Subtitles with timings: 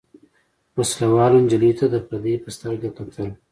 [0.77, 3.29] وسله والو نجلۍ ته د پردۍ په سترګه کتل.